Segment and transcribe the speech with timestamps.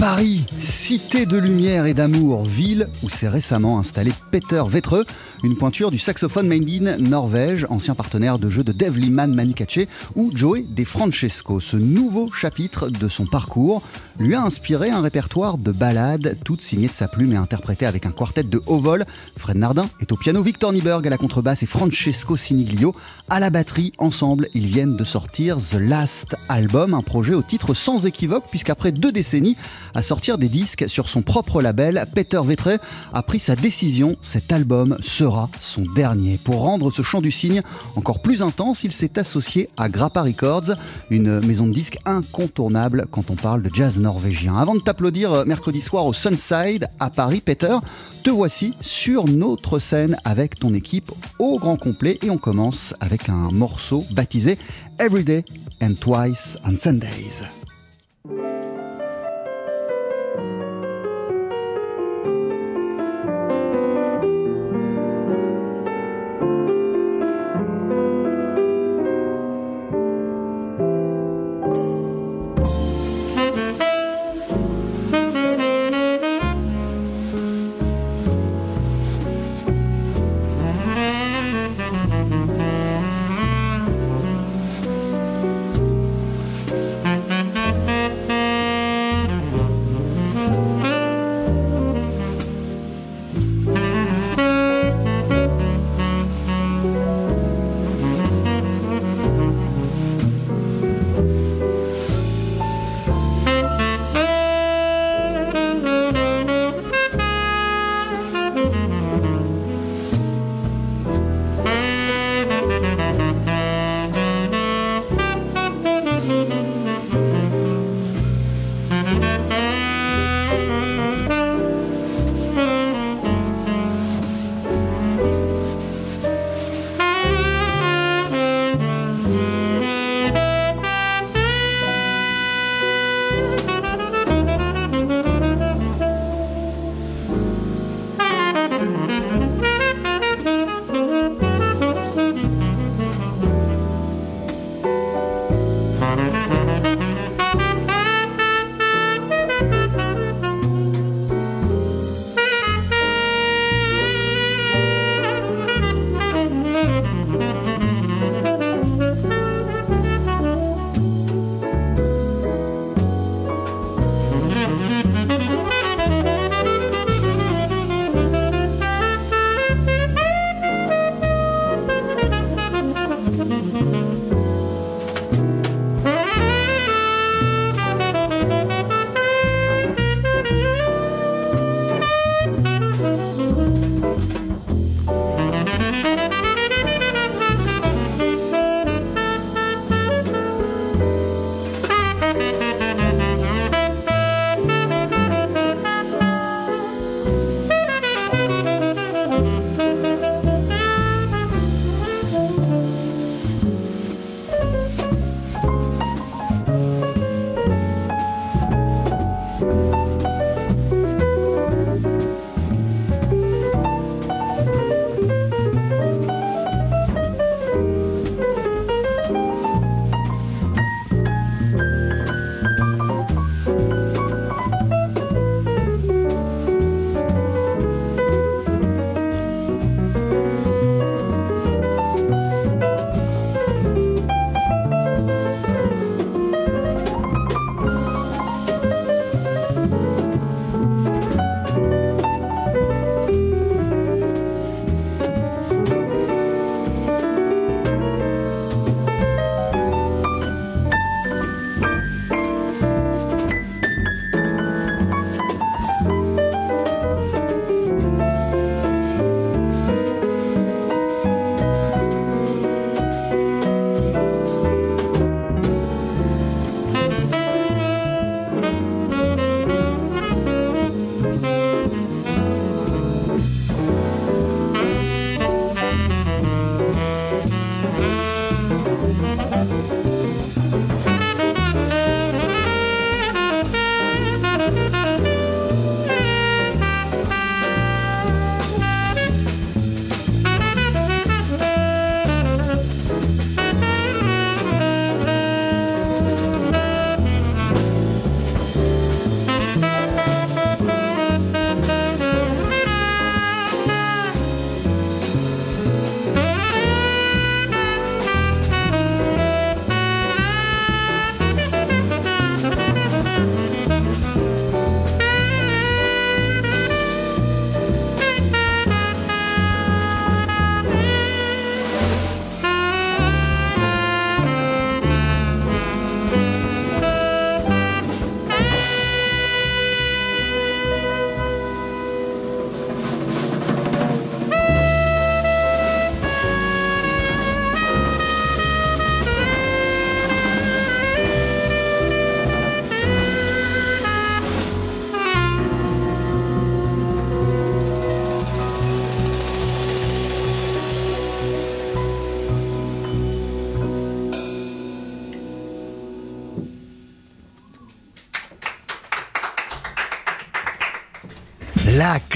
[0.00, 5.04] Paris, cité de lumière et d'amour, ville où s'est récemment installé Peter Vetreux,
[5.44, 9.86] une pointure du saxophone made Norvège, ancien partenaire de jeu de Dave Liman Manicace
[10.16, 11.60] ou Joey De Francesco.
[11.60, 13.82] Ce nouveau chapitre de son parcours
[14.18, 18.06] lui a inspiré un répertoire de ballades, toutes signées de sa plume et interprétées avec
[18.06, 19.04] un quartet de haut vol.
[19.36, 22.94] Fred Nardin est au piano, Victor Nieberg à la contrebasse et Francesco Siniglio
[23.28, 23.92] à la batterie.
[23.98, 28.92] Ensemble, ils viennent de sortir The Last Album, un projet au titre sans équivoque, puisqu'après
[28.92, 29.58] deux décennies
[29.94, 32.78] à sortir des disques sur son propre label, Peter Vetré
[33.12, 34.16] a pris sa décision.
[34.22, 36.38] Cet album sera son dernier.
[36.42, 37.62] Pour rendre ce chant du cygne
[37.96, 40.72] encore plus intense, il s'est associé à Grappa Records,
[41.10, 44.56] une maison de disques incontournable quand on parle de jazz norvégien.
[44.56, 47.76] Avant de t'applaudir euh, mercredi soir au Sunside à Paris, Peter,
[48.22, 53.28] te voici sur notre scène avec ton équipe au grand complet et on commence avec
[53.28, 54.58] un morceau baptisé
[54.98, 55.44] Everyday
[55.82, 57.59] and Twice on Sundays.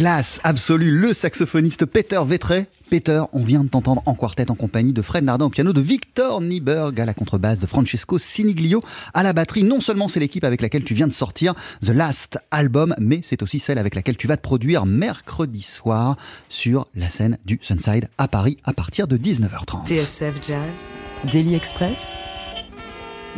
[0.04, 2.66] Classe absolue, le saxophoniste Peter Vetray.
[2.90, 5.80] Peter, on vient de t'entendre en quartet en compagnie de Fred Nardin au piano, de
[5.80, 8.84] Victor Nieberg à la contrebasse, de Francesco Siniglio
[9.14, 9.62] à la batterie.
[9.62, 13.42] Non seulement c'est l'équipe avec laquelle tu viens de sortir The Last Album, mais c'est
[13.42, 16.18] aussi celle avec laquelle tu vas te produire mercredi soir
[16.50, 19.86] sur la scène du Sunside à Paris à partir de 19h30.
[19.86, 20.90] TSF Jazz,
[21.32, 22.12] Daily Express,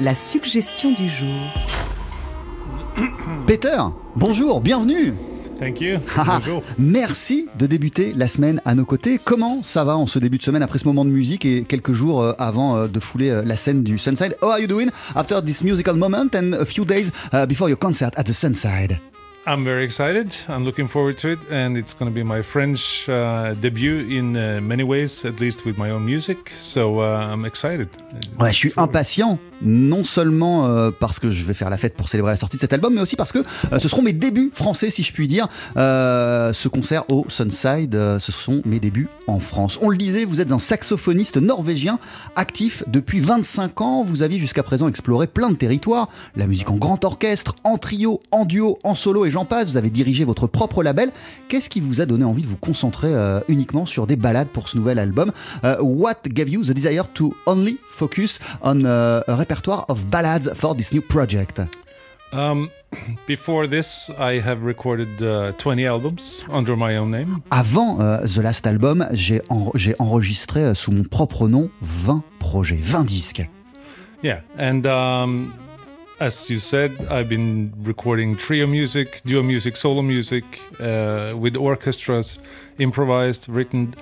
[0.00, 3.06] la suggestion du jour.
[3.46, 3.78] Peter,
[4.16, 5.14] bonjour, bienvenue
[5.58, 5.98] Thank you.
[6.14, 6.62] Haha, Bonjour.
[6.78, 9.18] Merci de débuter la semaine à nos côtés.
[9.22, 11.92] Comment ça va en ce début de semaine après ce moment de musique et quelques
[11.92, 14.36] jours euh, avant euh, de fouler euh, la scène du Sunside?
[14.42, 17.78] How are you doing after this musical moment and a few days uh, before your
[17.78, 19.00] concert at the Sunside?
[19.48, 20.34] I'm very excited.
[20.48, 24.36] I'm looking forward to it, and it's going to be my French uh, debut in
[24.36, 26.50] uh, many ways, at least with my own music.
[26.58, 27.88] So uh, I'm excited.
[28.40, 32.08] Ouais, je suis impatient, non seulement euh, parce que je vais faire la fête pour
[32.08, 33.38] célébrer la sortie de cet album, mais aussi parce que
[33.72, 35.48] euh, ce seront mes débuts français, si je puis dire.
[35.76, 39.78] Euh, ce concert au Sunside, ce sont mes débuts en France.
[39.80, 41.98] On le disait, vous êtes un saxophoniste norvégien
[42.34, 44.04] actif depuis 25 ans.
[44.04, 48.20] Vous aviez jusqu'à présent exploré plein de territoires, la musique en grand orchestre, en trio,
[48.30, 49.68] en duo, en solo et j'en passe.
[49.68, 51.10] Vous avez dirigé votre propre label.
[51.48, 53.12] Qu'est-ce qui vous a donné envie de vous concentrer
[53.48, 55.32] uniquement sur des ballades pour ce nouvel album?
[55.80, 60.92] What gave you the desire to only focus on a repertoire of ballads for this
[60.92, 61.60] new project?
[62.32, 62.68] Um,
[63.26, 67.40] before this, I have recorded uh, 20 albums under my own name.
[67.50, 72.80] Avant euh, The Last Album, j'ai en- enregistré euh, sous mon propre nom 20 projets,
[72.82, 73.48] 20 disques.
[74.22, 75.52] Yeah, and um,
[76.18, 80.44] as you said, I've been recording trio music, duo music, solo music
[80.80, 82.38] uh, with orchestras,
[82.78, 83.94] improvised, written.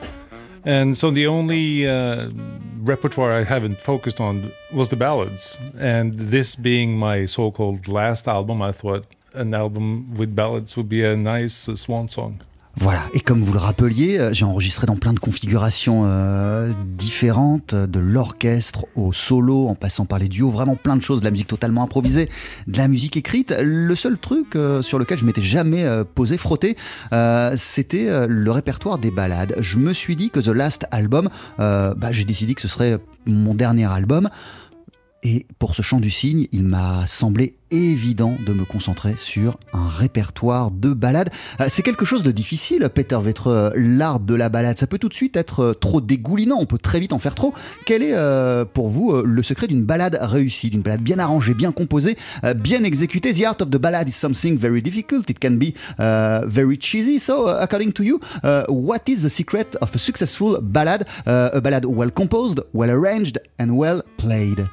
[0.64, 2.30] And so the only uh,
[2.78, 5.58] repertoire I haven't focused on was the ballads.
[5.78, 10.88] And this being my so called last album, I thought an album with ballads would
[10.88, 12.40] be a nice uh, swan song.
[12.76, 17.72] Voilà, et comme vous le rappeliez, euh, j'ai enregistré dans plein de configurations euh, différentes,
[17.72, 21.24] euh, de l'orchestre au solo, en passant par les duos, vraiment plein de choses, de
[21.24, 22.28] la musique totalement improvisée,
[22.66, 23.54] de la musique écrite.
[23.56, 26.76] Le seul truc sur lequel je m'étais jamais posé, frotté,
[27.56, 29.54] c'était le répertoire des ballades.
[29.58, 31.28] Je me suis dit que The Last Album,
[31.58, 34.28] bah, j'ai décidé que ce serait mon dernier album.
[35.26, 39.88] Et pour ce chant du cygne, il m'a semblé évident de me concentrer sur un
[39.88, 41.30] répertoire de ballades.
[41.60, 44.76] Euh, C'est quelque chose de difficile, Peter Vetre, euh, l'art de la balade.
[44.76, 47.34] Ça peut tout de suite être euh, trop dégoulinant, on peut très vite en faire
[47.34, 47.54] trop.
[47.86, 48.14] Quel est
[48.74, 52.16] pour vous le secret d'une balade réussie, d'une balade bien arrangée, bien composée,
[52.56, 53.32] bien exécutée?
[53.32, 55.28] The art of the ballad is something very difficult.
[55.30, 57.18] It can be very cheesy.
[57.18, 61.06] So, uh, according to you, uh, what is the secret of a successful ballad?
[61.26, 64.68] Uh, a ballad well composed, well arranged, and well played.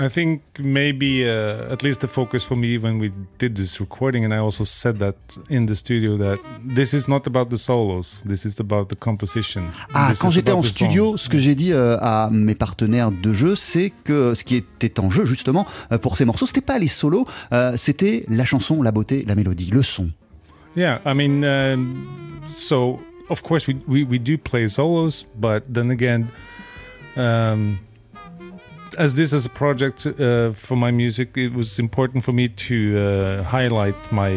[0.00, 4.24] I think maybe uh, at least the focus for me when we did this recording,
[4.24, 5.16] and I also said that
[5.50, 9.64] in the studio that this is not about the solos, this is about the composition.
[9.94, 13.10] Ah, This quand is j'étais en studio, ce que j'ai dit euh, à mes partenaires
[13.10, 16.60] de jeu, c'est que ce qui était en jeu justement euh, pour ces morceaux, c'était
[16.60, 20.10] pas les solos, euh, c'était la chanson, la beauté, la mélodie, le son.
[20.76, 22.06] Yeah, I mean, um,
[22.48, 23.00] so
[23.30, 26.28] of course we, we, we do play solos, but then again,
[27.16, 27.78] um,
[28.98, 32.98] as this is a project uh, for my music, it was important for me to
[32.98, 34.30] uh, highlight my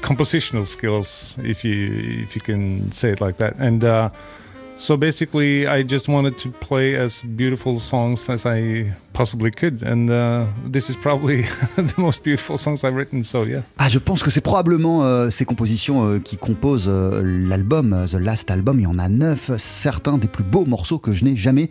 [0.00, 3.54] compositional skills, if you if you can say it like that.
[3.58, 4.10] And uh,
[4.82, 10.10] so basically, I just wanted to play as beautiful songs as I possibly could, and
[10.10, 11.42] uh, this is probably
[11.76, 13.22] the most beautiful songs I've written.
[13.22, 13.62] So yeah.
[13.78, 18.14] Ah, je pense que c'est probablement euh, ces compositions euh, qui composent euh, l'album, The
[18.14, 18.80] Last Album.
[18.80, 21.70] Il y en a neuf, certains des plus beaux morceaux que je n'ai jamais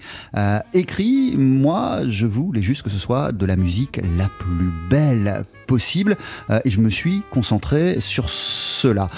[0.74, 1.36] écrits.
[1.38, 6.16] Moi, je voulais juste que ce soit de la musique la plus belle possible
[6.64, 9.10] et je me suis concentré sur cela.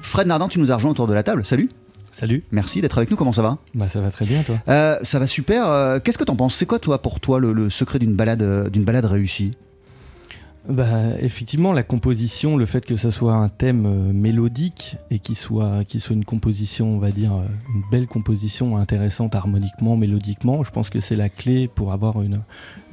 [0.00, 1.44] Fred Nardin, tu nous as rejoint autour de la table.
[1.44, 1.70] Salut.
[2.16, 3.16] Salut, Merci d'être avec nous.
[3.16, 3.58] Comment ça va?
[3.74, 4.56] Bah ça va très bien toi.
[4.68, 5.66] Euh, Ça va super.
[5.66, 6.54] Euh, Qu'est-ce que t'en penses?
[6.54, 9.56] C'est quoi, toi, pour toi, le, le secret d'une balade, euh, d'une balade réussie?
[10.66, 15.82] Bah effectivement la composition, le fait que ça soit un thème mélodique et qu'il soit,
[15.98, 17.32] soit une composition, on va dire,
[17.74, 22.40] une belle composition intéressante harmoniquement, mélodiquement, je pense que c'est la clé pour avoir une,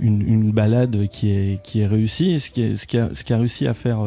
[0.01, 2.31] une, une balade qui est, qui est réussie.
[2.31, 3.99] Et ce, qui est- ce, qui a, ce qui a réussi à faire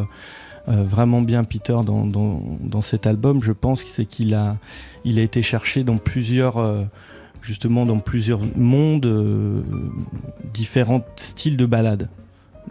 [0.66, 2.40] vraiment bien Peter dans, dans,
[2.82, 4.56] cet album, je pense c'est qu'il a,
[5.04, 6.58] il a été cherché dans plusieurs...
[6.58, 6.82] euh,
[7.42, 9.60] justement dans plusieurs mondes, euh,
[10.54, 12.08] différents styles de balades.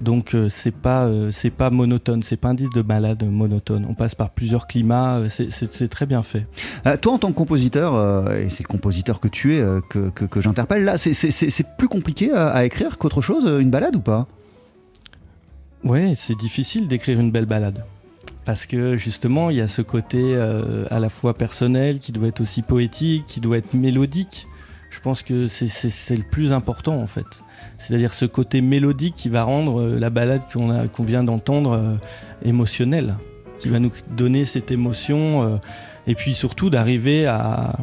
[0.02, 3.86] Donc euh, c'est pas euh, c'est pas monotone, c'est pas un disque de balade monotone.
[3.88, 6.48] On passe par plusieurs climats, euh, c'est- très bien fait.
[6.88, 9.82] Euh, toi, en tant que compositeur, euh, et c'est le compositeur que tu es, euh,
[9.88, 13.96] que, que- j'interpelle, là, c'est- plus compliqué à, à écrire qu'autre chose, euh, une balade
[13.96, 14.26] ou pas?
[15.84, 17.84] Ouais, c'est difficile d'écrire une belle balade.
[18.46, 22.28] parce que justement, il y a ce côté euh, à la fois personnel, qui doit
[22.28, 24.48] être aussi poétique, qui doit être mélodique.
[24.90, 27.26] Je pense que c'est- le plus important en fait.
[27.78, 31.96] C'est-à-dire ce côté mélodique qui va rendre euh, la balade qu'on vient d'entendre euh,
[32.44, 33.16] émotionnelle,
[33.60, 35.58] qui va nous donner cette émotion,
[36.06, 37.78] et puis surtout d'arriver à,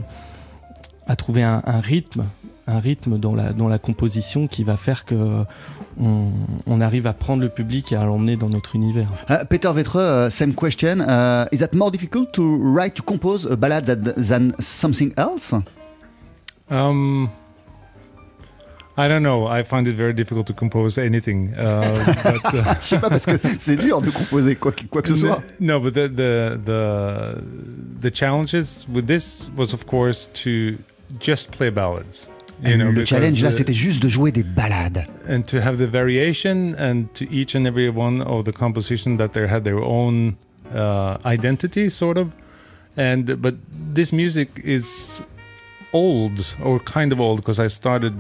[1.16, 2.24] trouver un rythme,
[2.70, 5.44] un rythme dans la, dans la composition qui va faire que
[6.00, 6.30] on,
[6.66, 9.08] on arrive à prendre le public et à l'emmener dans notre univers.
[9.28, 11.00] Uh, Peter Vetre, uh, same question.
[11.00, 15.52] Uh, is that more difficult to write, to compose a ballad than, than something else?
[16.70, 17.28] Um,
[18.96, 19.46] I don't know.
[19.46, 21.52] I find it very difficult to compose anything.
[21.58, 25.02] Uh, but, uh, Je sais pas, parce que c'est dur de composer quoi, que- quoi
[25.02, 25.42] que ce soit.
[25.60, 27.42] No, but the, the the
[28.02, 30.76] the challenges with this was of course to
[31.18, 32.30] just play ballads.
[32.62, 35.04] You know, le challenge là, uh, c'était juste de jouer des ballades.
[35.28, 39.28] and to have the variation and to each and every one of the composition that
[39.28, 40.34] they had their own
[40.74, 42.28] uh, identity sort of
[42.96, 43.54] and but
[43.94, 45.22] this music is
[45.92, 48.12] old or kind of old because i started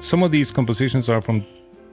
[0.00, 1.42] some of these compositions are from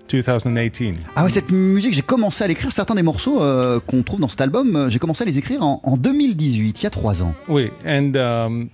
[0.07, 2.71] 2018 Ah ouais, cette musique, j'ai commencé à l'écrire.
[2.71, 5.81] Certains des morceaux euh, qu'on trouve dans cet album, j'ai commencé à les écrire en,
[5.83, 7.35] en 2018, il y a trois ans.
[7.49, 8.69] Wait, and um,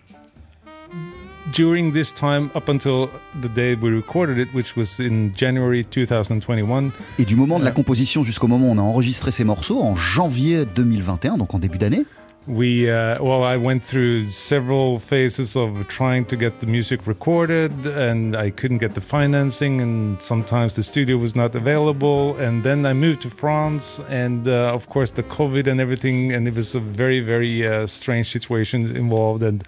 [1.52, 3.10] during this time up until
[3.42, 7.72] the day we recorded it which was in january 2021 Et du moment de la
[7.72, 11.78] composition jusqu'au moment où on a enregistré ces morceaux, en janvier 2021, donc en début
[11.78, 12.06] d'année,
[12.48, 17.72] we uh, well i went through several phases of trying to get the music recorded
[17.86, 22.36] and i couldn't get the financing and sometimes the studio was not available.
[22.40, 26.48] And then i moved to france and uh, of course the covid and everything and
[26.48, 29.44] it was a very very uh, strange situation involved.
[29.44, 29.64] And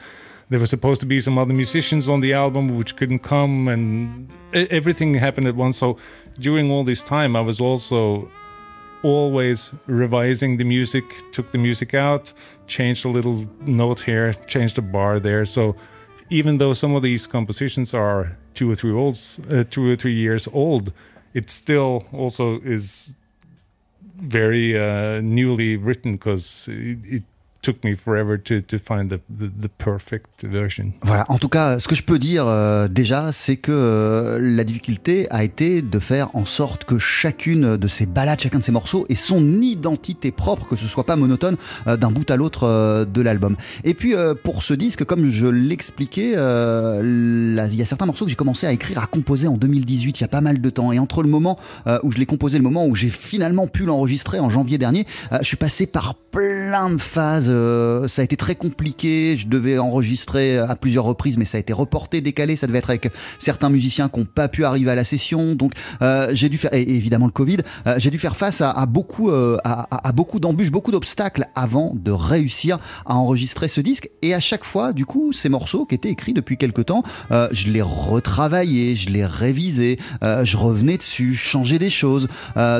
[0.50, 4.30] there were supposed to be some other musicians on the album which couldn't come and
[4.54, 5.98] everything happened at once so
[6.40, 8.30] during all this time i was also
[9.06, 12.34] always revising the music, took the music out,
[12.66, 15.46] changed a little note here, changed a bar there.
[15.46, 15.76] So
[16.32, 19.16] even though some of these compositions are two or three old,
[19.52, 20.92] uh, two or three years old,
[21.36, 23.14] it still also is
[24.18, 27.24] very uh, newly written because it, it
[27.66, 30.46] took me forever to, to find the, the, the perfect.
[31.02, 34.64] Voilà, en tout cas, ce que je peux dire euh, déjà, c'est que euh, la
[34.64, 38.72] difficulté a été de faire en sorte que chacune de ces balades, chacun de ces
[38.72, 41.58] morceaux ait son identité propre, que ce soit pas monotone
[41.88, 43.56] euh, d'un bout à l'autre de l'album.
[43.84, 48.36] Et puis pour ce disque, comme je l'expliquais, il y a certains morceaux que j'ai
[48.36, 50.92] commencé à écrire, à composer en 2018, il y a pas mal de temps.
[50.92, 51.58] Et entre le moment
[52.04, 55.46] où je l'ai composé, le moment où j'ai finalement pu l'enregistrer en janvier dernier, je
[55.46, 57.52] suis passé par plein de phases.
[57.56, 59.38] Euh, ça a été très compliqué.
[59.38, 62.56] Je devais enregistrer à plusieurs reprises, mais ça a été reporté, décalé.
[62.56, 65.56] Ça devait être avec certains musiciens qui n'ont pas pu arriver à la session.
[65.56, 67.58] Donc euh, j'ai dû faire, et évidemment le Covid,
[67.88, 69.32] euh, j'ai dû faire face à, beaucoup,
[70.14, 74.10] beaucoup d'embûches, beaucoup d'obstacles avant de réussir à enregistrer ce disque.
[74.22, 77.70] Et à chaque fois, du coup, ces morceaux qui étaient écrits depuis quelque temps, je
[77.70, 82.28] les retravaillais, je les révisais, je revenais dessus, je changeais des choses.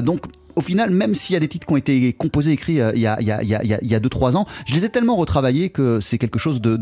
[0.04, 2.92] Donc au final, même s'il y a des titres qui ont été composés, écrits euh,
[2.96, 3.96] il y a 2-3 il y a, il y a- il y a- il y
[3.96, 6.76] a deux, trois ans, je les ai tellement retravaillés que c'est quelque chose de,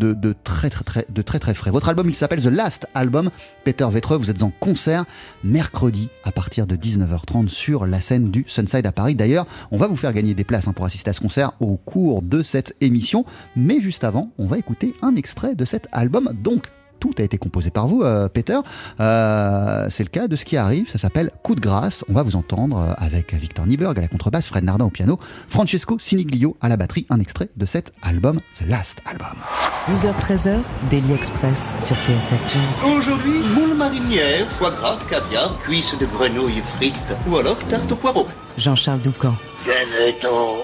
[0.43, 1.71] très, très, très, très très frais.
[1.71, 3.29] Votre album, il s'appelle The Last Album.
[3.63, 5.05] Peter Vetre, vous êtes en concert
[5.43, 9.15] mercredi à partir de 19h30 sur la scène du Sunside à Paris.
[9.15, 11.75] D'ailleurs, on va vous faire gagner des places hein, pour assister à ce concert au
[11.77, 13.25] cours de cette émission.
[13.55, 16.31] Mais juste avant, on va écouter un extrait de cet album.
[16.43, 16.67] Donc,
[17.03, 18.57] tout a été composé par vous, euh, Peter.
[19.01, 20.89] Euh, c'est le cas de ce qui arrive.
[20.89, 22.05] Ça s'appelle Coup de grâce.
[22.07, 25.19] On va vous entendre euh, avec Victor Nieberg à la contrebasse, Fred Nardin au piano,
[25.49, 27.05] Francesco Siniglio à la batterie.
[27.09, 29.35] Un extrait de cet album, The Last Album.
[29.89, 32.93] 12h-13h, Daily Express sur TSF Jazz.
[32.97, 38.27] Aujourd'hui, moule marinière, foie gras, caviar, cuisses de grenouille frites ou alors tarte au poireau.
[38.57, 39.35] Jean-Charles Doucan.
[39.65, 40.63] Venez-t'en.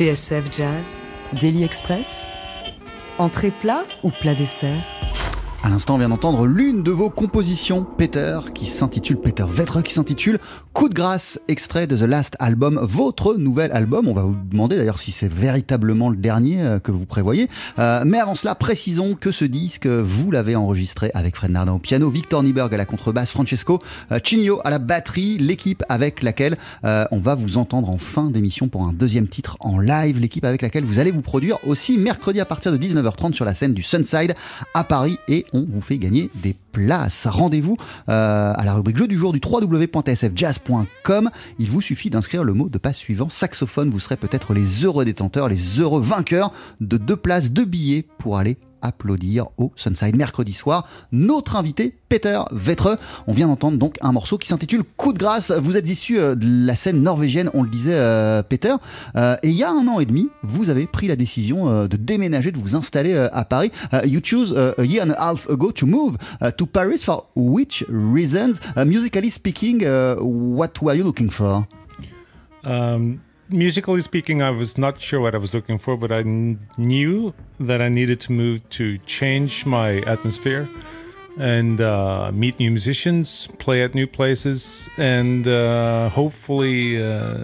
[0.00, 0.98] TSF Jazz,
[1.42, 2.24] Daily Express,
[3.18, 4.99] entrée plat ou plat dessert?
[5.70, 10.38] L'instant, on vient d'entendre l'une de vos compositions, Peter, qui s'intitule Peter Vetre, qui s'intitule
[10.72, 14.08] Coup de grâce, extrait de The Last Album, votre nouvel album.
[14.08, 17.48] On va vous demander d'ailleurs si c'est véritablement le dernier euh, que vous prévoyez.
[17.78, 21.78] Euh, mais avant cela, précisons que ce disque, vous l'avez enregistré avec Fred Nardin au
[21.78, 23.80] piano, Victor Nieberg à la contrebasse, Francesco
[24.12, 28.68] euh, Cigno à la batterie, l'équipe avec laquelle on va vous entendre en fin d'émission
[28.68, 32.40] pour un deuxième titre en live, l'équipe avec laquelle vous allez vous produire aussi mercredi
[32.40, 34.34] à partir de 19h30 sur la scène du Sunside
[34.74, 37.26] à Paris et on vous fait gagner des places.
[37.26, 37.76] Rendez-vous
[38.08, 41.30] euh, à la rubrique jeu du jour du www.tsfjazz.com.
[41.58, 43.90] Il vous suffit d'inscrire le mot de passe suivant saxophone.
[43.90, 48.38] Vous serez peut-être les heureux détenteurs, les heureux vainqueurs de deux places, deux billets pour
[48.38, 50.88] aller applaudir au Sunside mercredi soir.
[51.12, 52.98] Notre invité, Peter Vetre.
[53.26, 55.50] On vient d'entendre donc un morceau qui s'intitule Coup de grâce.
[55.50, 58.74] Vous êtes issu euh, de la scène norvégienne, on le disait, euh, Peter.
[59.42, 62.52] Et il y a un an et demi, vous avez pris la décision de déménager,
[62.52, 63.70] de vous installer à Paris.
[64.04, 66.16] You choose a year and a half ago to move
[66.60, 68.60] to Paris for which reasons?
[68.76, 71.66] Uh, musically speaking, uh, what were you looking for?
[72.64, 76.22] Um, musically speaking, I was not sure what I was looking for, but I
[76.76, 80.68] knew that I needed to move to change my atmosphere
[81.38, 87.38] and uh, meet new musicians, play at new places, and uh, hopefully uh,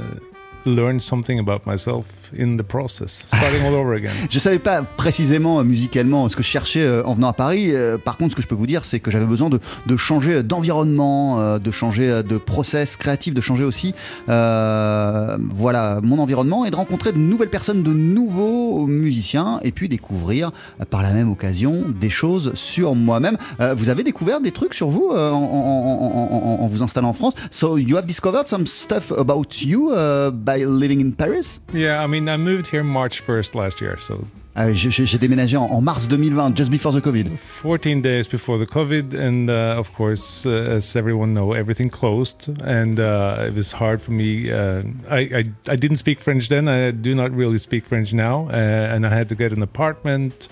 [0.67, 4.12] learn something about myself in the process, starting all over again.
[4.31, 7.70] Je savais pas précisément euh, musicalement ce que je cherchais euh, en venant à Paris.
[7.72, 9.96] Euh, Par contre, ce que je peux vous dire, c'est que j'avais besoin de, de
[9.96, 13.94] changer d'environnement, de changer de process créatif, de changer aussi,
[14.29, 19.88] euh, voilà, mon environnement et de rencontrer de nouvelles personnes, de nouveaux musiciens, et puis
[19.88, 20.51] découvrir
[20.90, 23.37] par la même occasion des choses sur moi-même.
[23.77, 27.12] Vous avez découvert des trucs sur vous en, en- en- en- en vous installant en
[27.12, 27.35] France?
[27.51, 31.61] So you have discovered some stuff about you uh, by living in Paris?
[31.75, 34.25] yeah, I mean, I moved here March 1st last year, so
[34.73, 37.37] j'ai- J'ai j'ai déménagé en, en mars 2020, just before the Covid.
[37.39, 42.49] 14 days before the COVID, and uh, of course, uh, as everyone know, everything closed,
[42.65, 44.51] and uh, it was hard for me.
[44.51, 46.69] Uh, I, I I didn't speak French then.
[46.69, 50.49] I do not really speak French now, uh, and I had to get an apartment,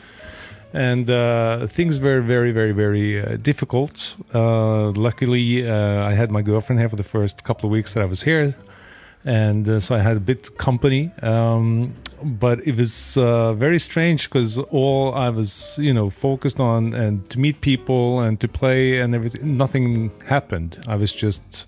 [0.74, 4.16] and uh, things were very, very, very uh, difficult.
[4.34, 8.02] Uh, luckily, uh, I had my girlfriend here for the first couple of weeks that
[8.02, 8.54] I was here.
[9.24, 14.28] And uh, so I had a bit company, um, but it was uh, very strange
[14.28, 19.00] because all I was, you know, focused on and to meet people and to play
[19.00, 20.78] and everything, nothing happened.
[20.86, 21.66] I was just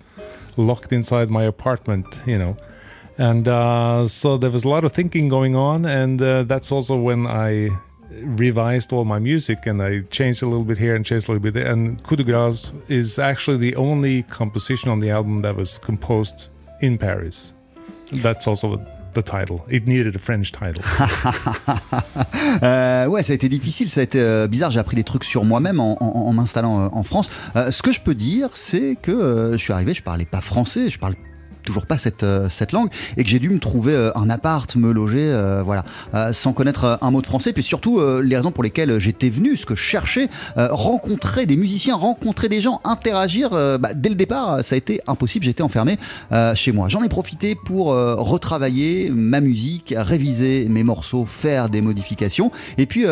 [0.59, 2.57] locked inside my apartment, you know.
[3.19, 6.97] And uh, so there was a lot of thinking going on, and uh, that's also
[6.97, 7.71] when I
[8.11, 11.43] revised all my music and I changed a little bit here and changed a little
[11.43, 11.71] bit there.
[11.71, 16.51] And Coup de Grâce is actually the only composition on the album that was composed
[16.83, 17.55] in Paris.
[18.13, 18.81] That's also
[19.17, 19.65] the title.
[19.69, 20.85] It needed a French title.
[22.63, 24.71] Euh, ouais, ça a été difficile, ça a été euh, bizarre.
[24.71, 27.29] J'ai appris des trucs sur moi-même en, m'installant euh, en France.
[27.55, 30.89] Euh, ce que je peux dire, c'est que je suis arrivé, je parlais pas français,
[30.89, 31.17] je parle
[31.67, 34.75] toujours pas cette, euh, cette langue et que j'ai dû me trouver euh, un appart,
[34.77, 35.85] me loger, euh, voilà,
[36.33, 37.53] sans connaître un mot de français.
[37.53, 41.97] Puis surtout, les raisons pour lesquelles j'étais venu, ce que je cherchais, rencontrer des musiciens,
[41.97, 45.45] rencontrer des gens, interagir, bah, dès le départ, ça a été impossible.
[45.45, 45.99] J'étais enfermé
[46.55, 46.89] chez moi.
[46.89, 52.51] J'en ai profité pour retravailler ma musique, réviser mes morceaux, faire des modifications.
[52.79, 53.05] Et puis,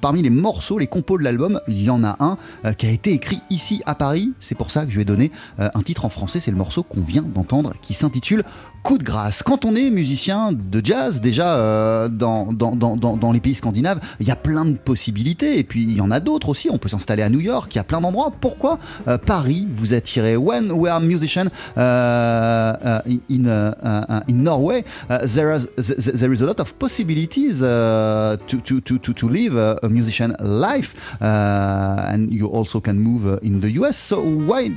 [0.00, 3.12] parmi les morceaux, les compos de l'album, il y en a un qui a été
[3.12, 4.32] écrit ici à Paris.
[4.40, 6.40] C'est pour ça que je lui ai donné euh, un titre en français.
[6.40, 8.44] C'est le morceau qu'on vient d'entendre qui s'intitule
[8.82, 9.42] Coup de grâce.
[9.42, 14.00] Quand on est musicien de jazz, déjà euh, dans, dans, dans, dans, les pays scandinaves,
[14.20, 15.58] il y a plein de possibilités.
[15.58, 16.70] Et puis il y en a d'autres aussi.
[16.70, 18.32] On peut s'installer à New York, il y a plein d'endroits.
[18.40, 24.42] Pourquoi euh, Paris vous attirez When we are musician uh, uh, in, uh, uh, in
[24.44, 28.98] Norway, uh, there, is, th- there is a lot of possibilities uh, to, to, to,
[28.98, 30.94] to, live a, musician life.
[31.20, 33.98] Uh, and you also can move in the US.
[33.98, 34.70] So why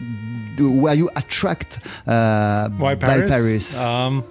[0.59, 3.29] were you attracted uh, by Paris?
[3.29, 3.79] Paris?
[3.93, 4.23] Um,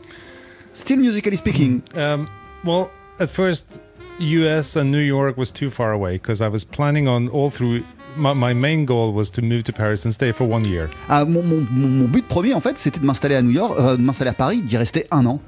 [0.75, 1.83] Still musically speaking.
[1.95, 2.29] Um,
[2.65, 3.79] well, at first,
[4.19, 4.75] U.S.
[4.77, 7.85] and New York was too far away because I was planning on all through.
[8.17, 10.89] My, my main goal was to move to Paris and stay for one year.
[11.09, 13.75] Ah, mon, mon, mon- mon but premier, en fait, c'était de m'installer à New York,
[13.79, 15.41] euh, de m'installer à Paris, d'y rester un an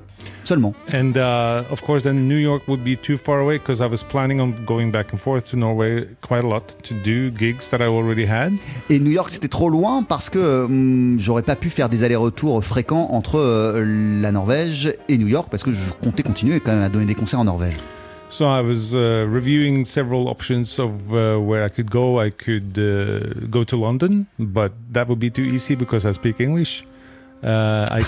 [0.44, 0.74] seulement.
[0.92, 4.02] And uh, of course, then New York would be too far away because I was
[4.02, 7.80] planning on going back and forth to Norway quite a lot to do gigs that
[7.80, 8.52] I already had.
[8.90, 12.64] Et New York, c'était trop loin parce que hum, j'aurais pas pu faire des allers-retours
[12.64, 16.82] fréquents entre euh, la Norvège et New York parce que je comptais continuer quand même
[16.82, 17.76] à donner des concerts en Norvège.
[18.30, 22.18] So I was uh, reviewing several options of uh, where I could go.
[22.18, 26.40] I could uh, go to London, but that would be too easy because I speak
[26.40, 26.82] English.
[27.44, 28.04] Uh, I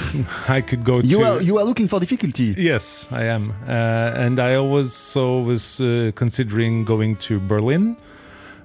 [0.49, 2.55] I could go You to are, you are looking for difficulty.
[2.57, 7.97] Yes, I am, uh, and I also was uh, considering going to Berlin,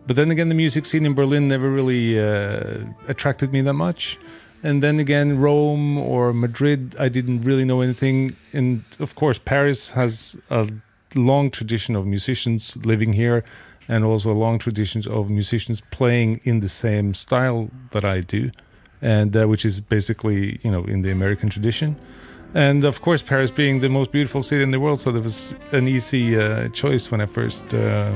[0.07, 4.17] but then again, the music scene in Berlin never really uh, attracted me that much.
[4.63, 8.35] And then again, Rome or Madrid, I didn't really know anything.
[8.53, 10.69] And of course, Paris has a
[11.15, 13.43] long tradition of musicians living here,
[13.87, 18.51] and also a long tradition of musicians playing in the same style that I do,
[19.01, 21.95] and uh, which is basically, you know, in the American tradition.
[22.53, 25.55] And of course, Paris being the most beautiful city in the world, so there was
[25.71, 28.11] an easy uh, choice when I first uh,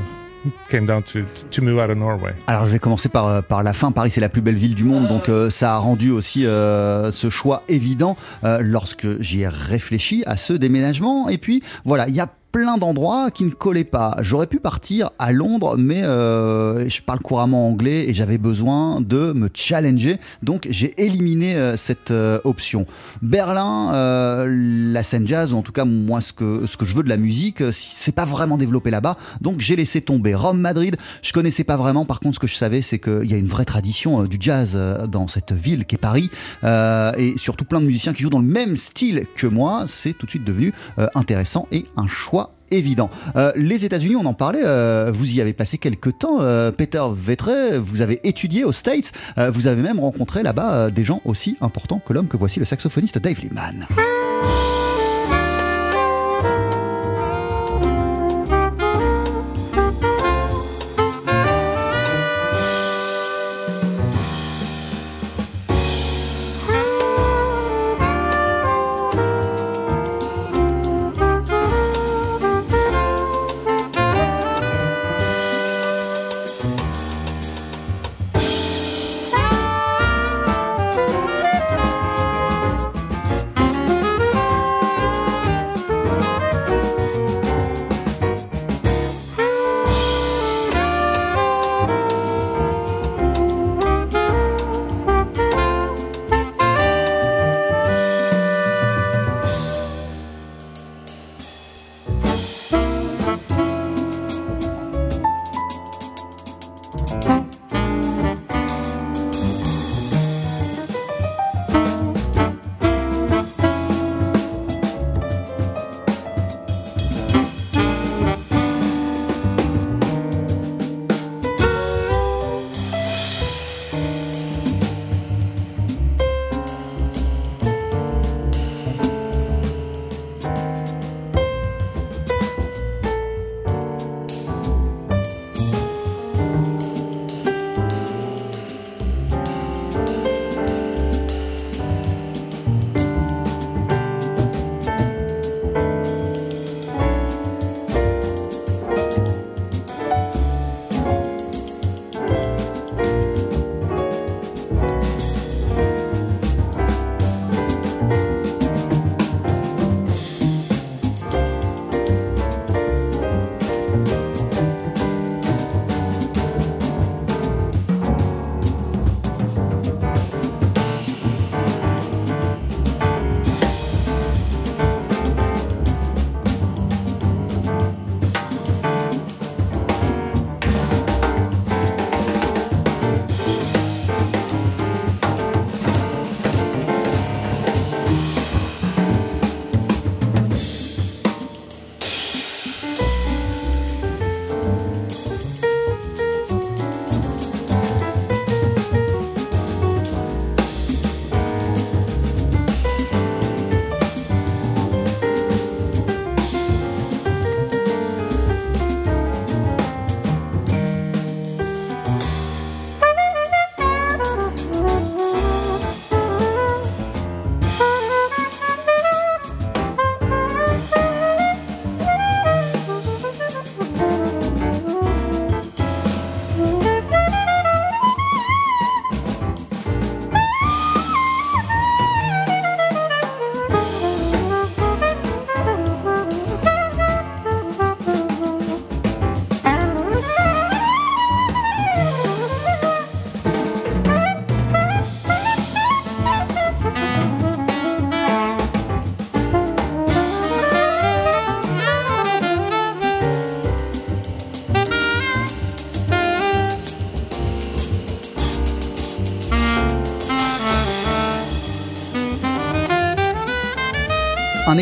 [0.70, 2.34] came down to to move out of Norway.
[2.48, 3.92] Alors je vais commencer par, euh, par la fin.
[3.92, 7.12] Paris c'est la plus belle ville du monde, donc euh, ça a rendu aussi euh,
[7.12, 11.30] ce choix évident euh, lorsque j'y ai réfléchi à ce déménagement.
[11.30, 14.16] Et puis voilà, il y a plein d'endroits qui ne collaient pas.
[14.22, 19.34] J'aurais pu partir à Londres, mais euh, je parle couramment anglais et j'avais besoin de
[19.34, 22.86] me challenger, donc j'ai éliminé euh, cette euh, option.
[23.22, 27.10] Berlin, la scène jazz, en tout cas moi ce que, ce que je veux de
[27.10, 30.34] la musique, c'est pas vraiment développé là-bas, donc j'ai laissé tomber.
[30.34, 33.34] Rome, Madrid, je connaissais pas vraiment, par contre ce que je savais c'est qu'il y
[33.34, 36.30] a une vraie tradition du jazz dans cette ville qu'est Paris,
[36.64, 40.14] euh, et surtout plein de musiciens qui jouent dans le même style que moi, c'est
[40.14, 40.74] tout de suite devenu
[41.16, 43.10] intéressant et un choix évident.
[43.36, 46.42] Euh, les États-Unis, on en parlait, euh, vous y avez passé quelques temps.
[46.42, 51.22] Euh, Peter Vettre, vous avez étudié aux States, vous avez même rencontré là-bas des gens
[51.26, 53.88] aussi importants que l'homme que voici le saxophoniste Dave Lehman.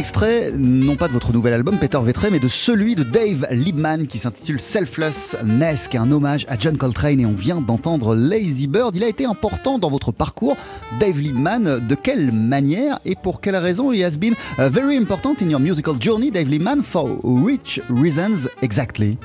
[0.03, 4.05] Extrait, non pas de votre nouvel album Peter Vetray, mais de celui de Dave Liebman
[4.05, 7.21] qui s'intitule Selflessness, qui est un hommage à John Coltrane.
[7.21, 8.97] Et on vient d'entendre Lazy Bird.
[8.97, 10.57] Il a été important dans votre parcours,
[10.99, 11.79] Dave Liebman.
[11.87, 15.61] De quelle manière et pour quelle raison He has been uh, very important in your
[15.61, 19.17] musical journey, Dave Liebman, for which reasons exactly?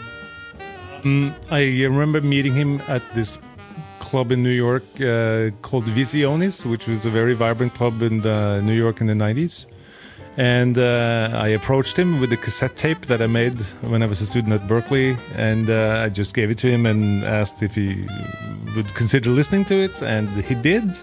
[1.03, 3.41] Mm, I remember meeting him at this
[3.99, 8.23] club in New York uh, called Visiones, which was a very vibrant club in
[8.65, 9.67] New York in the 90s.
[10.39, 14.21] And uh, I approached him with a cassette tape that I made when I was
[14.21, 17.75] a student at Berkeley, and uh, I just gave it to him and asked if
[17.75, 18.07] he
[18.77, 20.97] would consider listening to it, and he did.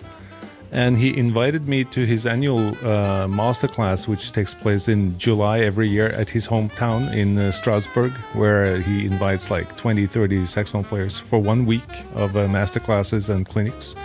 [0.71, 5.89] And he invited me to his annual uh, masterclass, which takes place in July every
[5.89, 11.19] year at his hometown in uh, Strasbourg, where he invites like 20, 30 saxophone players
[11.19, 13.95] for one week of uh, masterclasses and clinics.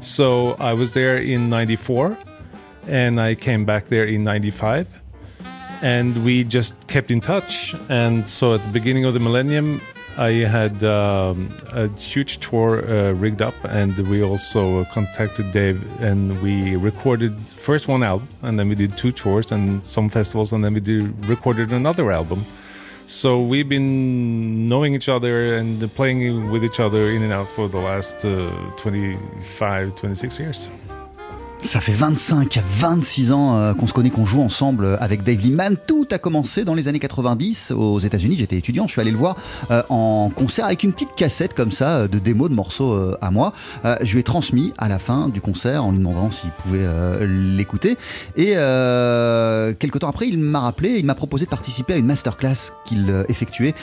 [0.00, 2.18] So I was there in 94
[2.88, 4.88] and I came back there in 95
[5.82, 9.80] and we just kept in touch and so at the beginning of the millennium
[10.18, 16.42] I had um, a huge tour uh, rigged up, and we also contacted Dave, and
[16.42, 20.64] we recorded first one album, and then we did two tours and some festivals, and
[20.64, 22.44] then we did, recorded another album.
[23.06, 27.68] So we've been knowing each other and playing with each other in and out for
[27.68, 30.68] the last uh, 25, 26 years.
[31.62, 35.40] Ça fait 25 26 ans euh, qu'on se connaît, qu'on joue ensemble euh, avec Dave
[35.40, 35.74] Liebman.
[35.86, 38.36] Tout a commencé dans les années 90 aux États-Unis.
[38.38, 39.36] J'étais étudiant, je suis allé le voir
[39.70, 43.52] euh, en concert avec une petite cassette comme ça de démo de morceaux à moi.
[44.02, 46.86] je lui ai transmis à la fin du concert en lui demandant s'il pouvait
[47.26, 47.96] l'écouter.
[48.36, 48.54] Et
[49.78, 53.24] quelques temps après, il m'a rappelé, il m'a proposé de participer à une masterclass qu'il
[53.28, 53.74] effectuait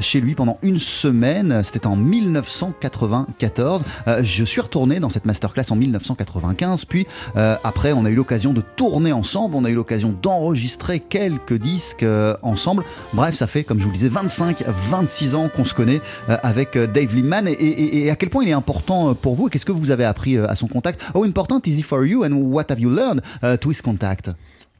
[0.00, 1.62] chez lui pendant une semaine.
[1.64, 3.84] C'était en 1994.
[4.22, 6.99] je suis retourné dans cette masterclass en 1995, puis
[7.36, 11.54] euh, après, on a eu l'occasion de tourner ensemble, on a eu l'occasion d'enregistrer quelques
[11.54, 12.84] disques euh, ensemble.
[13.12, 16.36] Bref, ça fait, comme je vous le disais, 25, 26 ans qu'on se connaît euh,
[16.42, 17.46] avec Dave Liebman.
[17.48, 20.36] Et, à quel point il est important pour vous et qu'est-ce que vous avez appris
[20.36, 21.00] à son contact?
[21.14, 23.22] How important is he for you and what have you learned
[23.60, 24.30] to his contact?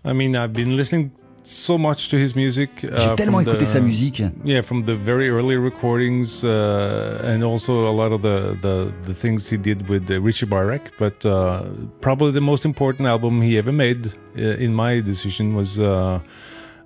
[0.04, 1.10] I mean, I've been listening
[1.42, 2.84] so much to his music.
[2.84, 4.22] Uh, J'ai tellement écouté sa musique.
[4.44, 9.14] Yeah, from the very early recordings uh, and also a lot of the, the, the
[9.14, 10.90] things he did with uh, Richie Barek.
[10.98, 11.64] But uh,
[12.00, 16.20] probably the most important album he ever made, uh, in my decision, was uh,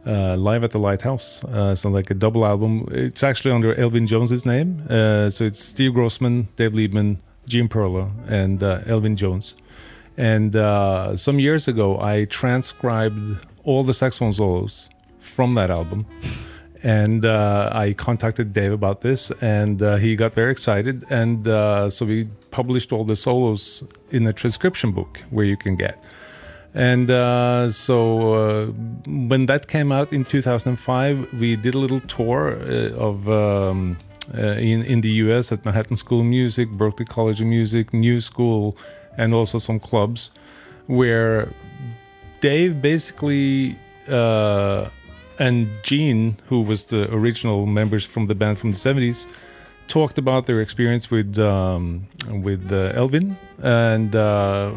[0.07, 1.43] Live at the Lighthouse.
[1.75, 2.87] so like a double album.
[2.91, 4.83] It's actually under Elvin Jones's name.
[4.89, 9.55] so it's Steve Grossman, Dave Liebman, Jim Perla, and Elvin Jones.
[10.17, 10.55] And
[11.19, 14.89] some years ago, I transcribed all the saxophone solos
[15.19, 16.07] from that album.
[16.83, 21.03] And uh, I contacted Dave about this, and uh, he got very excited.
[21.09, 25.77] And uh, so we published all the solos in a transcription book where you can
[25.77, 25.99] get.
[26.75, 28.67] And uh, so uh,
[29.07, 33.97] when that came out in 2005, we did a little tour uh, of um,
[34.35, 35.53] in in the U.S.
[35.53, 38.77] at Manhattan School of Music, Berklee College of Music, New School,
[39.17, 40.31] and also some clubs,
[40.87, 41.49] where
[42.45, 43.75] Dave basically
[44.07, 44.91] uh,
[45.39, 49.27] and Gene, who was the original members from the band from the 70s,
[49.89, 52.07] talked about their experience with um,
[52.43, 53.39] with uh, Elvin.
[53.63, 54.73] And uh,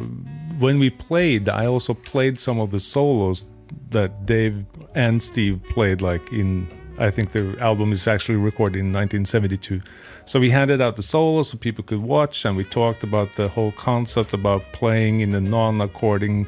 [0.60, 3.50] when we played, I also played some of the solos
[3.90, 4.66] that Dave
[4.96, 6.02] and Steve played.
[6.02, 9.82] Like in, I think the album is actually recorded in 1972.
[10.26, 13.50] So we handed out the solos so people could watch, and we talked about the
[13.50, 16.48] whole concept about playing in a non-according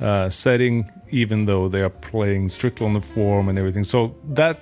[0.00, 3.84] uh, setting, even though they are playing strictly on the form and everything.
[3.84, 4.58] So that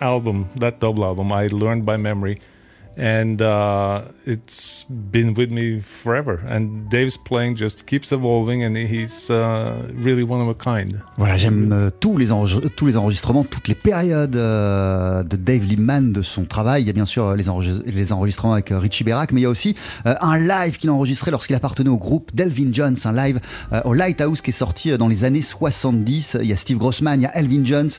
[0.00, 2.38] album, that double album, I learned by memory
[2.96, 6.40] and uh, it's been with me forever.
[6.48, 11.00] And Dave's playing just keeps evolving, and he's uh, really one of a kind.
[11.16, 12.28] Voilà, j'aime euh, tous les
[12.76, 16.82] tous les enregistrements, toutes les périodes euh, de Dave Liebman, de son travail.
[16.82, 17.44] Il y a bien sûr les,
[17.86, 19.74] les enregistrements avec euh, Richie Berak, mais il y a aussi
[20.04, 23.40] un live qu'il a enregistré lorsqu'il appartenait au groupe Delvin Jones, un live
[23.84, 26.38] au Lighthouse qui est sorti dans les années 70.
[26.40, 27.90] Il y a Steve Grossman, il y a Elvin Jones,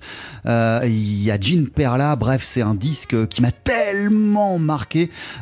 [0.46, 2.16] il y a Gene Perla.
[2.16, 4.85] Bref, c'est un disque qui m'a tellement marqué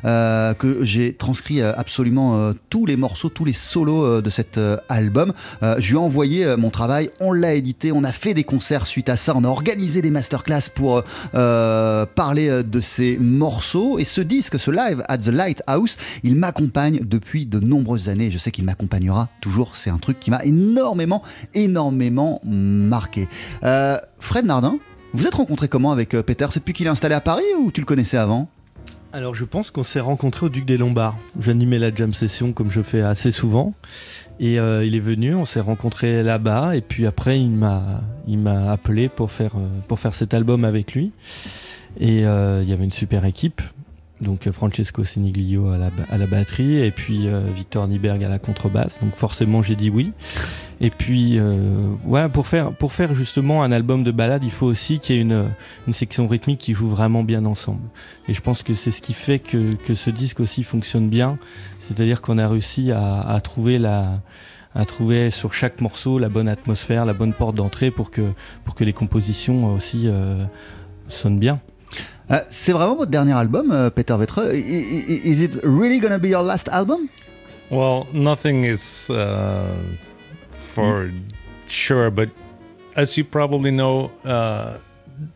[0.05, 4.59] euh, que j'ai transcrit euh, absolument euh, tous les morceaux, tous les solos de cet
[4.89, 5.33] album.
[5.61, 9.09] je lui ai envoyé mon travail, on l'a édité, on a fait des concerts suite
[9.09, 13.99] à ça, on a organisé des masterclass pour parler de ces morceaux.
[13.99, 18.31] Et ce disque, ce live at the Lighthouse, il m'accompagne depuis de nombreuses années.
[18.31, 19.75] Je sais qu'il m'accompagnera toujours.
[19.75, 21.23] C'est un truc qui m'a énormément,
[21.53, 23.27] énormément marqué.
[23.61, 24.77] Fred Nardin,
[25.13, 26.47] vous êtes rencontré comment avec Peter?
[26.49, 28.49] C'est depuis qu'il est installé à Paris ou tu le connaissais avant?
[29.15, 31.15] Alors je pense qu'on s'est rencontrés au Duc des Lombards.
[31.39, 33.75] J'animais la jam session comme je fais assez souvent.
[34.39, 36.75] Et euh, il est venu, on s'est rencontrés là-bas.
[36.75, 40.65] Et puis après, il m'a, il m'a appelé pour faire, euh, pour faire cet album
[40.65, 41.11] avec lui.
[41.99, 43.61] Et euh, il y avait une super équipe.
[44.21, 48.99] Donc Francesco Seniglio à la, batterie et puis Victor Nieberg à la contrebasse.
[49.01, 50.13] Donc forcément j'ai dit oui.
[50.83, 54.65] Et puis, euh, ouais, pour faire, pour faire justement un album de balade, il faut
[54.65, 57.87] aussi qu'il y ait une, section rythmique qui joue vraiment bien ensemble.
[58.27, 61.37] Et je pense que c'est ce qui fait que, ce disque aussi fonctionne bien.
[61.79, 63.79] C'est-à-dire qu'on a réussi à, trouver
[65.29, 68.33] sur chaque morceau la bonne atmosphère, la bonne porte d'entrée pour que,
[68.81, 70.43] les compositions aussi euh,
[71.07, 71.61] sonnent bien.
[72.31, 74.53] Euh, c'est vraiment votre dernier album, euh, Peter Vetre.
[74.53, 77.07] Is it really gonna be your last album?
[77.69, 79.07] Well, nothing is.
[79.09, 79.75] Uh...
[80.73, 81.11] for
[81.67, 82.09] sure.
[82.09, 82.29] But
[82.95, 84.77] as you probably know, uh,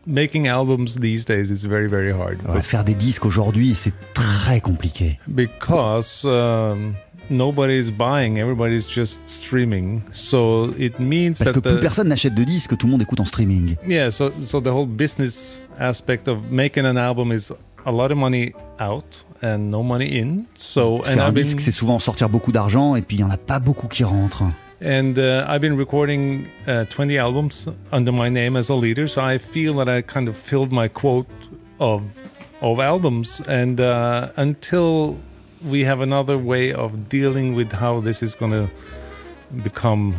[0.06, 2.42] making albums these days is very very hard.
[2.48, 5.18] Ouais, faire des disques aujourd'hui, c'est très compliqué.
[5.28, 6.94] Because um,
[7.30, 10.02] nobody's buying, everybody's just streaming.
[10.12, 13.20] So it means Parce that que plus personne n'achète de disques, tout le monde écoute
[13.20, 13.76] en streaming.
[13.86, 17.52] Yeah, so so the whole business aspect of making an album is
[17.84, 20.44] a lot of money out and no money in.
[20.54, 23.36] So faire un disque, c'est souvent sortir beaucoup d'argent et puis il y en a
[23.36, 24.44] pas beaucoup qui rentrent.
[24.80, 29.20] And uh, I've been recording uh, 20 albums under my name as a leader, so
[29.20, 31.26] I feel that I kind of filled my quote
[31.80, 32.02] of
[32.60, 33.42] of albums.
[33.48, 35.16] And uh, until
[35.64, 38.70] we have another way of dealing with how this is going to
[39.62, 40.16] become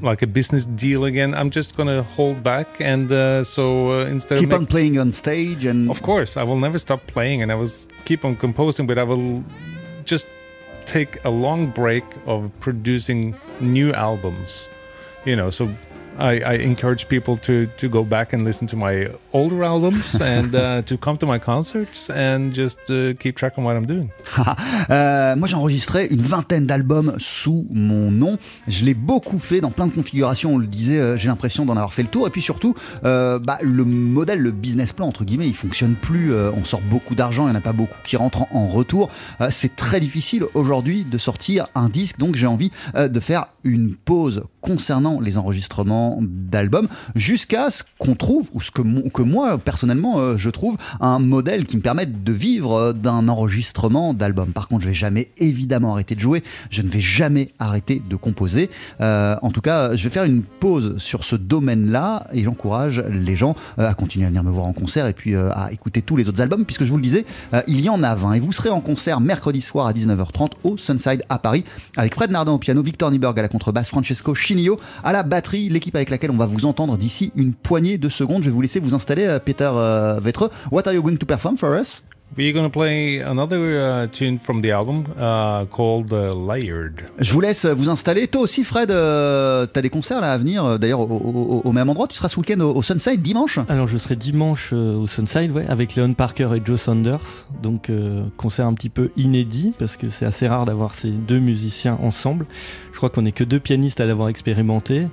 [0.00, 2.80] like a business deal again, I'm just going to hold back.
[2.80, 6.42] And uh, so uh, instead keep of on playing on stage, and of course I
[6.42, 7.70] will never stop playing, and I will
[8.04, 9.42] keep on composing, but I will
[10.04, 10.26] just
[10.84, 14.68] take a long break of producing new albums.
[15.24, 15.74] You know, so
[16.18, 20.54] I, I, encourage people to to go back and listen to my older albums and
[20.54, 24.10] uh, to come to my concerts and just uh, keep track on what I'm doing.
[24.90, 28.38] euh, moi, j'ai enregistré une vingtaine d'albums sous mon nom.
[28.68, 30.54] Je l'ai beaucoup fait dans plein de configurations.
[30.54, 32.26] On le disait, euh, j'ai l'impression d'en avoir fait le tour.
[32.26, 36.32] Et puis surtout, euh, bah, le modèle, le business plan entre guillemets, il fonctionne plus.
[36.32, 38.68] Euh, on sort beaucoup d'argent, il n'y en a pas beaucoup qui rentrent en, en
[38.68, 39.10] retour.
[39.40, 42.18] Euh, c'est très difficile aujourd'hui de sortir un disque.
[42.18, 48.50] Donc, j'ai envie de faire une pause concernant les enregistrements d'albums jusqu'à ce qu'on trouve,
[48.52, 52.32] ou ce que, que moi personnellement euh, je trouve, un modèle qui me permette de
[52.32, 54.52] vivre euh, d'un enregistrement d'album.
[54.52, 58.16] Par contre, je vais jamais évidemment arrêter de jouer, je ne vais jamais arrêter de
[58.16, 58.70] composer.
[59.00, 63.36] Euh, en tout cas, je vais faire une pause sur ce domaine-là et j'encourage les
[63.36, 66.28] gens à continuer à venir me voir en concert et puis à écouter tous les
[66.28, 67.24] autres albums, puisque je vous le disais,
[67.66, 70.76] il y en a 20 et vous serez en concert mercredi soir à 19h30 au
[70.76, 71.64] Sunside à Paris
[71.96, 75.68] avec Fred Nardin au piano, Victor Nieberg à la contrebasse, Francesco Chinillo à la batterie,
[75.68, 78.42] l'équipe avec laquelle on va vous entendre d'ici une poignée de secondes.
[78.42, 80.50] Je vais vous laisser vous installer, euh, Peter euh, Vetre.
[80.70, 82.02] What are you going to perform for us?
[82.36, 87.02] We're going to play another uh, tune from the album uh, called uh, Layered.
[87.20, 88.26] Je vous laisse vous installer.
[88.26, 91.62] Toi aussi, Fred, euh, tu as des concerts là à venir, euh, d'ailleurs au, au,
[91.64, 92.08] au, même endroit.
[92.08, 95.52] Tu seras ce week-end au, au, Sunside dimanche Alors, je serai dimanche euh, au Sunside,
[95.52, 97.46] ouais, avec Leon Parker et Joe Saunders.
[97.62, 101.38] Donc, euh, concert un petit peu inédit parce que c'est assez rare d'avoir ces deux
[101.38, 102.46] musiciens ensemble.
[102.90, 105.06] Je crois qu'on n'est que deux pianistes à l'avoir expérimenté.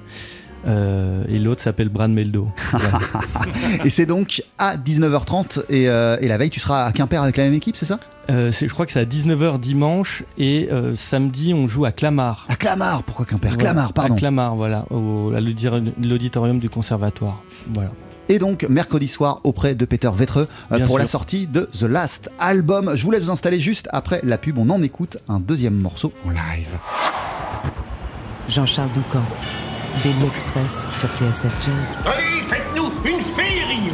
[0.67, 2.49] Euh, et l'autre s'appelle Brad Meldo.
[3.83, 7.37] et c'est donc à 19h30 et, euh, et, la veille tu seras à Quimper avec
[7.37, 7.99] la même équipe, c'est ça?
[8.29, 12.45] Euh, Je crois que c'est à 19h dimanche et euh, samedi on joue à Clamart.
[12.49, 13.51] À Clamart Pourquoi Quimper?
[13.51, 14.15] Voilà, Clamart, pardon.
[14.15, 17.41] À Clamart, voilà, au, à l'auditorium du conservatoire.
[17.73, 17.91] Voilà.
[18.29, 20.97] Et donc mercredi soir auprès de Peter Vetre pour sûr.
[20.99, 22.91] la sortie de The Last Album.
[22.95, 24.57] Je vous laisse vous installer juste après la pub.
[24.57, 26.69] On en écoute un deuxième morceau en live.
[28.47, 29.23] Jean-Charles Doucan.
[30.03, 32.01] Daily Express sur TSF Jazz.
[32.05, 33.91] Allez, faites-nous une féerie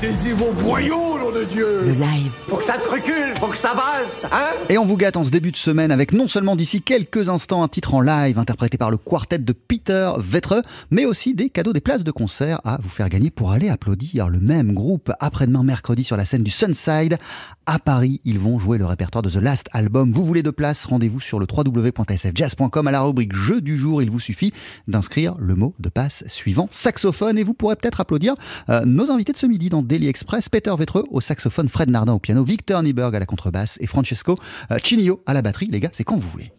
[0.00, 2.32] ouais, Mettez-y vos boyaux, nom de Dieu Le live.
[2.48, 5.24] Faut que ça te recule, faut que ça valse, hein Et on vous gâte en
[5.24, 8.78] ce début de semaine avec non seulement d'ici quelques instants un titre en live interprété
[8.78, 12.78] par le quartet de Peter Vetre, mais aussi des cadeaux, des places de concert à
[12.80, 16.50] vous faire gagner pour aller applaudir le même groupe après-demain mercredi sur la scène du
[16.50, 17.18] Sunside
[17.66, 18.20] à Paris.
[18.24, 20.12] Ils vont jouer le répertoire de The Last Album.
[20.12, 20.84] Vous voulez de place?
[20.84, 24.02] Rendez-vous sur le www.sfjazz.com à la rubrique Jeu du jour.
[24.02, 24.52] Il vous suffit
[24.86, 28.34] d'inscrire le mot de passe suivant saxophone et vous pourrez peut-être applaudir
[28.68, 30.50] euh, nos invités de ce midi dans Daily Express.
[30.50, 34.36] Peter Vetreux au saxophone, Fred Nardin au piano, Victor Nieberg à la contrebasse et Francesco
[34.70, 35.68] euh, Chinillo à la batterie.
[35.68, 36.52] Les gars, c'est quand vous voulez.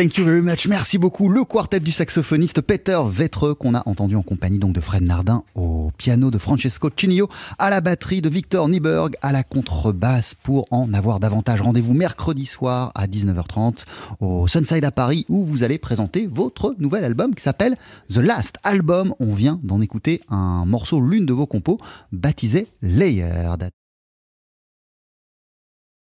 [0.00, 0.66] Thank you very much.
[0.66, 1.28] Merci beaucoup.
[1.28, 5.44] Le quartet du saxophoniste Peter Vetreux qu'on a entendu en compagnie donc de Fred Nardin
[5.54, 7.28] au piano, de Francesco Cinio
[7.58, 10.34] à la batterie, de Victor Nieberg à la contrebasse.
[10.42, 13.84] Pour en avoir davantage, rendez-vous mercredi soir à 19h30
[14.20, 17.76] au Sunside à Paris où vous allez présenter votre nouvel album qui s'appelle
[18.08, 19.14] The Last Album.
[19.20, 21.76] On vient d'en écouter un morceau, l'une de vos compos,
[22.10, 23.70] baptisé Layered.